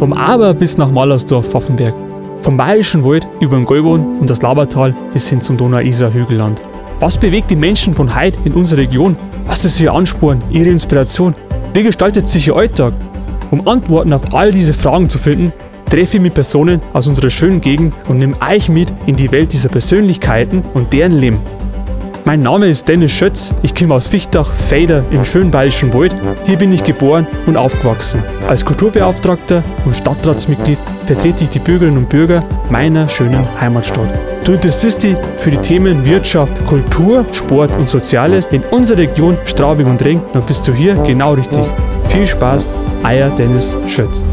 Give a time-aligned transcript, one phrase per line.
[0.00, 1.92] Vom Aber bis nach Malersdorf-Pfaffenberg.
[2.38, 6.62] Vom Bayerischen Wald über den Gäuboden und das Labertal bis hin zum Donau-Isar-Hügelland.
[7.00, 9.14] Was bewegt die Menschen von heute in unserer Region?
[9.44, 11.34] Was ist ihr Ansporn, ihre Inspiration?
[11.74, 12.94] Wie gestaltet sich ihr Alltag?
[13.50, 15.52] Um Antworten auf all diese Fragen zu finden,
[15.90, 19.52] treffe ich mit Personen aus unserer schönen Gegend und nehme euch mit in die Welt
[19.52, 21.40] dieser Persönlichkeiten und deren Leben.
[22.30, 26.14] Mein Name ist Dennis Schötz, ich komme aus Fichtach, Feder im schönen Bayerischen Wald.
[26.44, 28.22] Hier bin ich geboren und aufgewachsen.
[28.48, 34.08] Als Kulturbeauftragter und Stadtratsmitglied vertrete ich die Bürgerinnen und Bürger meiner schönen Heimatstadt.
[34.44, 39.88] Du interessierst dich für die Themen Wirtschaft, Kultur, Sport und Soziales in unserer Region Straubing
[39.88, 41.64] und Ring, dann bist du hier genau richtig.
[42.06, 42.70] Viel Spaß,
[43.02, 44.24] euer Dennis Schötz.